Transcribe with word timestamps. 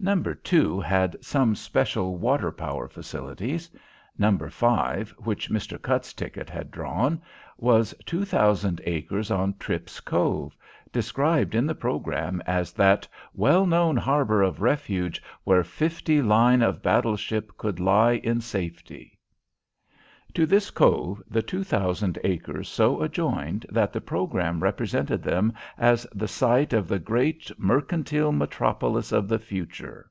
No. 0.00 0.20
2 0.20 0.80
had 0.80 1.14
some 1.24 1.54
special 1.54 2.18
water 2.18 2.50
power 2.50 2.88
facilities. 2.88 3.70
No. 4.18 4.36
5, 4.36 5.10
which 5.18 5.48
Mr. 5.50 5.80
Cutts's 5.80 6.12
ticket 6.12 6.50
had 6.50 6.72
drawn, 6.72 7.22
was 7.58 7.94
two 8.04 8.24
thousand 8.24 8.80
acres 8.86 9.30
on 9.30 9.54
Tripp's 9.56 10.00
Cove, 10.00 10.56
described 10.92 11.54
in 11.54 11.64
the 11.64 11.76
programme 11.76 12.42
as 12.44 12.72
that 12.72 13.06
"well 13.34 13.66
known 13.66 13.96
Harbor 13.96 14.42
of 14.42 14.60
Refuge, 14.60 15.22
where 15.44 15.62
Fifty 15.62 16.20
Line 16.20 16.60
of 16.60 16.82
Battle 16.82 17.16
Ship 17.16 17.56
could 17.56 17.78
lie 17.78 18.14
in 18.16 18.40
safety." 18.40 19.12
To 20.32 20.46
this 20.46 20.72
cove 20.72 21.22
the 21.30 21.42
two 21.42 21.62
thousand 21.62 22.18
acres 22.24 22.68
so 22.68 23.02
adjoined 23.04 23.66
that 23.70 23.92
the 23.92 24.00
programme 24.00 24.64
represented 24.64 25.22
them 25.22 25.52
as 25.78 26.08
the 26.12 26.26
site 26.26 26.72
of 26.72 26.88
the 26.88 26.98
great 26.98 27.52
"Mercantile 27.56 28.32
Metropolis 28.32 29.12
of 29.12 29.28
the 29.28 29.38
Future." 29.38 30.10